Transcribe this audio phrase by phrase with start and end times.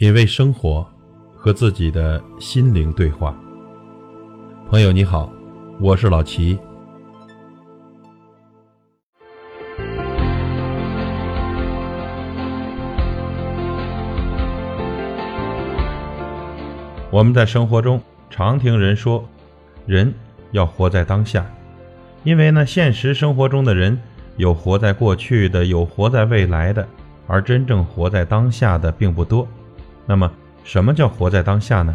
[0.00, 0.86] 品味生活，
[1.34, 3.36] 和自己的心灵对话。
[4.70, 5.28] 朋友你好，
[5.80, 6.56] 我是老齐。
[17.10, 19.28] 我们在生活中常听人说，
[19.84, 20.14] 人
[20.52, 21.44] 要活在当下，
[22.22, 23.98] 因为呢，现实生活中的人
[24.36, 26.86] 有活在过去的，有活在未来的，
[27.26, 29.48] 而真正活在当下的并不多。
[30.08, 30.32] 那么，
[30.64, 31.94] 什么叫活在当下呢？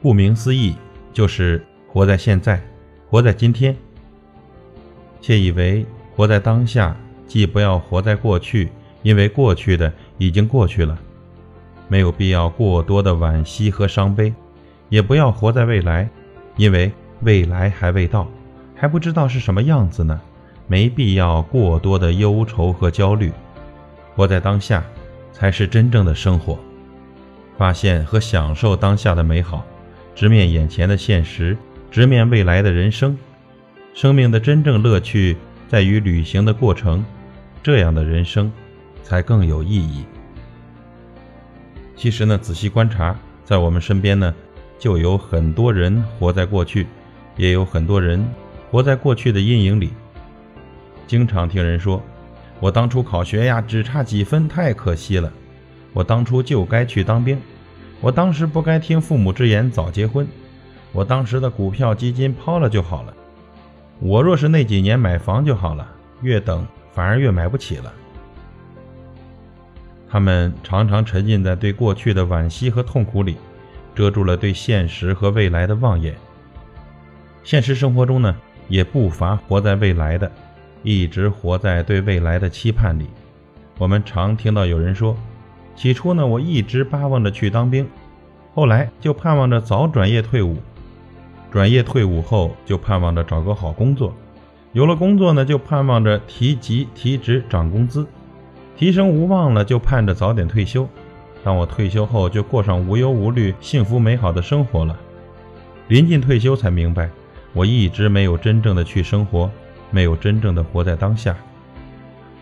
[0.00, 0.76] 顾名思义，
[1.12, 2.62] 就是活在现在，
[3.10, 3.74] 活在今天。
[5.20, 5.84] 窃以为
[6.14, 8.68] 活在当下，既不要活在过去，
[9.02, 10.96] 因为过去的已经过去了，
[11.88, 14.32] 没有必要过多的惋惜和伤悲；
[14.88, 16.08] 也不要活在未来，
[16.54, 18.28] 因为未来还未到，
[18.76, 20.20] 还不知道是什么样子呢，
[20.68, 23.32] 没必要过多的忧愁和焦虑。
[24.14, 24.84] 活在当下，
[25.32, 26.56] 才是真正的生活。
[27.56, 29.64] 发现和享受当下的美好，
[30.14, 31.56] 直面眼前的现实，
[31.90, 33.16] 直面未来的人生。
[33.94, 35.36] 生命的真正乐趣
[35.68, 37.04] 在于旅行的过程，
[37.62, 38.52] 这样的人生
[39.02, 40.04] 才更有意义。
[41.96, 44.34] 其实呢，仔细观察，在我们身边呢，
[44.78, 46.86] 就有很多人活在过去，
[47.36, 48.22] 也有很多人
[48.70, 49.90] 活在过去的阴影里。
[51.06, 52.02] 经常听人说
[52.60, 55.32] ：“我当初考学呀，只差几分，太可惜了。”
[55.96, 57.40] 我当初就该去当兵，
[58.02, 60.28] 我当时不该听父母之言早结婚，
[60.92, 63.14] 我当时的股票基金抛了就好了，
[63.98, 65.88] 我若是那几年买房就好了，
[66.20, 67.90] 越等反而越买不起了。
[70.06, 73.38] 他们常常沉浸在对过去的惋惜和痛苦里，
[73.94, 76.14] 遮住了对现实和未来的望眼。
[77.42, 78.36] 现实生活中呢，
[78.68, 80.30] 也不乏活在未来的，
[80.82, 83.06] 一直活在对未来的期盼里。
[83.78, 85.16] 我们常听到有人说。
[85.76, 87.86] 起初呢，我一直巴望着去当兵，
[88.54, 90.56] 后来就盼望着早转业退伍，
[91.50, 94.14] 转业退伍后就盼望着找个好工作，
[94.72, 98.06] 有了工作呢，就盼望着提级提职涨工资，
[98.74, 100.88] 提升无望了，就盼着早点退休。
[101.44, 104.96] 当我退休后，就过上无忧无虑、幸福美好的生活了。
[105.88, 107.10] 临近退休才明白，
[107.52, 109.50] 我一直没有真正的去生活，
[109.90, 111.36] 没有真正的活在当下。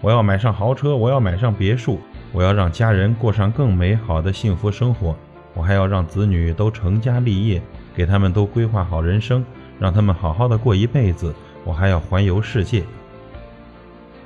[0.00, 1.98] 我要买上豪车，我要买上别墅。
[2.34, 5.14] 我要让家人过上更美好的幸福生活，
[5.54, 7.62] 我还要让子女都成家立业，
[7.94, 9.44] 给他们都规划好人生，
[9.78, 11.32] 让他们好好的过一辈子。
[11.62, 12.82] 我还要环游世界。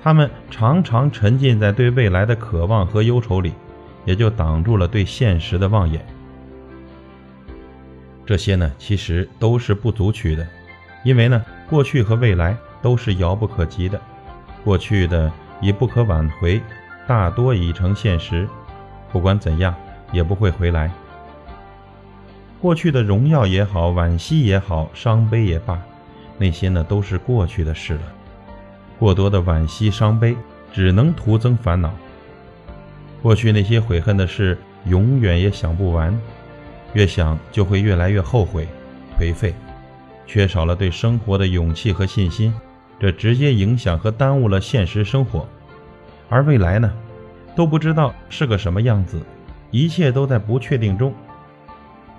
[0.03, 3.53] 他们常常沉浸在对未来的渴望和忧愁里，
[4.07, 6.03] 也就挡住了对现实的望眼。
[8.25, 10.47] 这些呢，其实都是不足取的，
[11.05, 14.01] 因为呢，过去和未来都是遥不可及的，
[14.65, 15.31] 过去的
[15.61, 16.59] 已不可挽回。
[17.09, 18.47] 大多已成现实，
[19.11, 19.75] 不管怎样
[20.13, 20.93] 也不会回来。
[22.61, 25.81] 过去的荣耀也好，惋惜也好，伤悲也罢，
[26.37, 28.03] 那些呢都是过去的事了。
[28.99, 30.37] 过多的惋惜、伤悲，
[30.71, 31.91] 只能徒增烦恼。
[33.23, 36.15] 过去那些悔恨的事，永远也想不完，
[36.93, 38.69] 越想就会越来越后悔、
[39.19, 39.55] 颓废，
[40.27, 42.53] 缺少了对生活的勇气和信心，
[43.01, 45.49] 这直接影响和耽误了现实生活。
[46.29, 46.93] 而未来呢，
[47.57, 49.21] 都不知道是个什么样子，
[49.71, 51.13] 一切都在不确定中。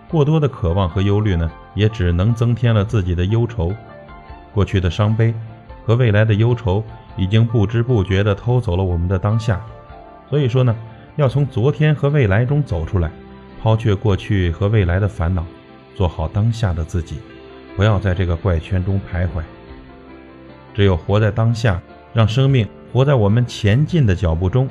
[0.07, 3.71] 过多的渴望和忧虑呢，也只能增添了自己的忧愁。
[4.51, 5.33] 过去的伤悲
[5.85, 6.83] 和未来的忧愁，
[7.15, 9.61] 已经不知不觉地偷走了我们的当下。
[10.27, 10.75] 所以说呢，
[11.15, 13.11] 要从昨天和未来中走出来，
[13.61, 15.45] 抛却过去和未来的烦恼，
[15.93, 17.19] 做好当下的自己，
[17.75, 19.43] 不要在这个怪圈中徘徊。
[20.73, 21.79] 只有活在当下，
[22.13, 22.67] 让生命。
[22.91, 24.67] 活在我们前进的脚步中，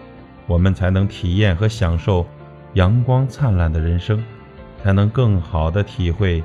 [0.46, 2.26] 我们才能体验和享受
[2.74, 4.22] 阳光灿烂的人生，
[4.82, 6.42] 才能更好的体会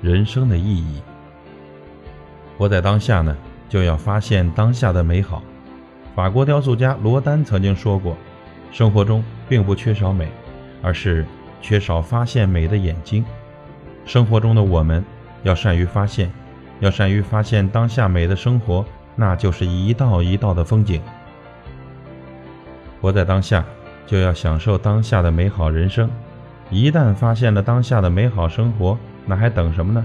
[0.00, 1.00] 人生的意义。
[2.56, 3.36] 活在当下呢，
[3.68, 5.42] 就要发现当下的美好。
[6.14, 8.16] 法国雕塑家罗丹曾经说过
[8.72, 10.28] ：“生活中并不缺少美，
[10.80, 11.26] 而是
[11.60, 13.24] 缺少发现美的眼睛。”
[14.06, 15.04] 生活中的我们
[15.42, 16.30] 要善于发现，
[16.78, 18.84] 要善于发现当下美的生活，
[19.16, 21.02] 那就是一道一道的风景。
[23.06, 23.64] 活在当下，
[24.04, 26.10] 就要享受当下的美好人生。
[26.70, 30.04] 一旦发现了当下的美好生活，那还等什么呢？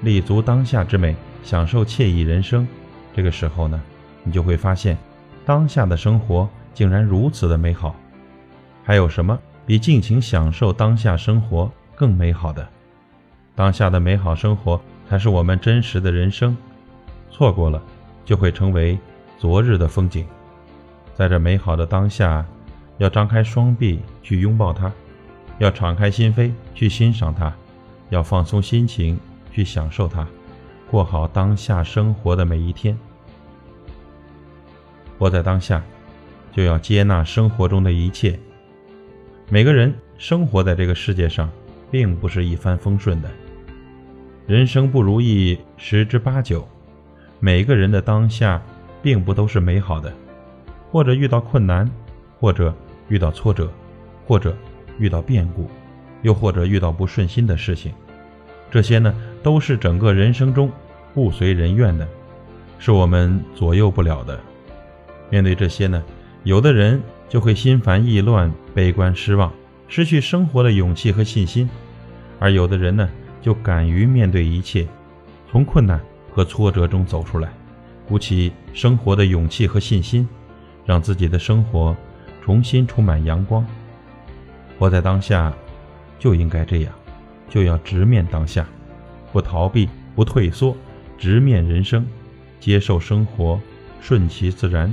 [0.00, 1.14] 立足当下之美，
[1.44, 2.66] 享受惬意人生。
[3.14, 3.78] 这个时候呢，
[4.24, 4.96] 你就会发现，
[5.44, 7.94] 当下的生活竟然如此的美好。
[8.82, 12.66] 还有什么比尽情享受当下生活更美好的？
[13.54, 16.56] 当下的美好生活才是我们真实的人生。
[17.30, 17.82] 错过了，
[18.24, 18.98] 就会成为
[19.38, 20.26] 昨日的风景。
[21.22, 22.44] 在这美好的当下，
[22.98, 24.90] 要张开双臂去拥抱它，
[25.58, 27.52] 要敞开心扉去欣赏它，
[28.10, 29.16] 要放松心情
[29.52, 30.26] 去享受它，
[30.90, 32.98] 过好当下生活的每一天。
[35.16, 35.80] 活在当下，
[36.50, 38.36] 就要接纳生活中的一切。
[39.48, 41.48] 每个人生活在这个世界上，
[41.88, 43.30] 并不是一帆风顺的，
[44.48, 46.66] 人生不如意十之八九。
[47.38, 48.60] 每个人的当下，
[49.00, 50.12] 并不都是美好的，
[50.92, 51.90] 或者遇到困难，
[52.38, 52.72] 或者
[53.08, 53.72] 遇到挫折，
[54.26, 54.54] 或者
[54.98, 55.70] 遇到变故，
[56.20, 57.90] 又或者遇到不顺心的事情。
[58.70, 60.70] 这些呢，都是整个人生中
[61.14, 62.06] 不随人愿的，
[62.78, 64.38] 是我们左右不了的。
[65.30, 66.02] 面对这些呢，
[66.44, 69.50] 有的人就会心烦意乱、悲观失望，
[69.88, 71.66] 失去生活的勇气和信心；
[72.38, 73.08] 而有的人呢，
[73.40, 74.86] 就敢于面对一切，
[75.50, 75.98] 从困难。
[76.34, 77.52] 和挫折中走出来，
[78.08, 80.26] 鼓起生活的勇气和信心，
[80.84, 81.96] 让自己的生活
[82.42, 83.66] 重新充满阳光。
[84.78, 85.52] 活在当下，
[86.18, 86.92] 就应该这样，
[87.48, 88.66] 就要直面当下，
[89.32, 90.76] 不逃避，不退缩，
[91.18, 92.06] 直面人生，
[92.58, 93.60] 接受生活，
[94.00, 94.92] 顺其自然，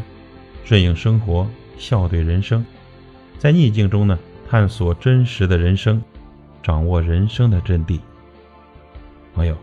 [0.64, 1.48] 顺应生活，
[1.78, 2.66] 笑对人生。
[3.38, 4.18] 在逆境中呢，
[4.50, 6.02] 探索真实的人生，
[6.62, 8.00] 掌握人生的真谛。
[9.34, 9.56] 朋友。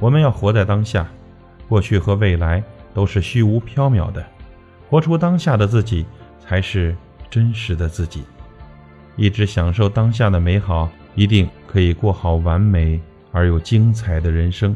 [0.00, 1.08] 我们要活在当下，
[1.68, 2.62] 过去和未来
[2.92, 4.26] 都是虚无缥缈的，
[4.94, 6.06] 活出当下的自己
[6.38, 6.96] 才是
[7.28, 8.22] 真实的自己。
[9.16, 13.00] 一直享受当下的美好，一定可以过好完美
[13.32, 14.72] 而又精彩的人生。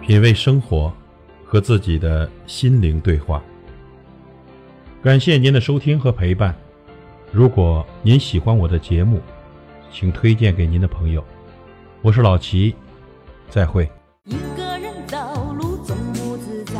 [0.00, 0.92] 品味生活，
[1.44, 3.42] 和自己的心灵对话。
[5.02, 6.54] 感谢您的收听和陪伴。
[7.32, 9.18] 如果您喜欢我的节目，
[9.90, 11.24] 请推荐给您的朋友。
[12.02, 12.76] 我是老齐，
[13.48, 13.90] 再会。
[14.26, 15.16] 一个人走
[15.54, 16.74] 路总不自在，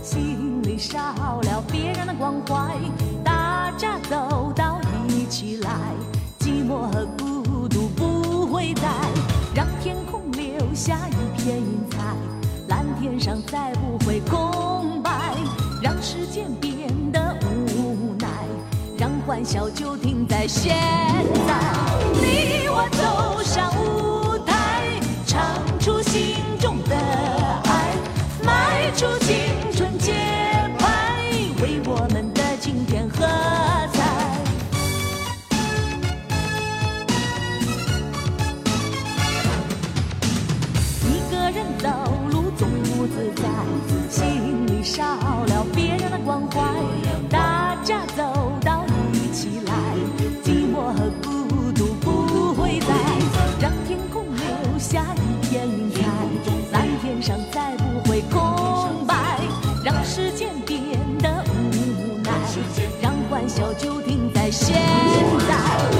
[0.00, 1.00] 心里少
[1.42, 2.76] 了别人的关怀。
[3.24, 5.72] 大家走到一起来，
[6.38, 8.88] 寂寞和孤独不会再。
[9.52, 11.98] 让天空留下一片云彩，
[12.68, 15.34] 蓝天上再不会空白。
[15.82, 16.88] 让时间变。
[19.38, 20.74] 欢笑就停在现
[21.46, 21.54] 在，
[22.12, 24.07] 你我走上无
[64.50, 64.74] 现
[65.46, 65.97] 在。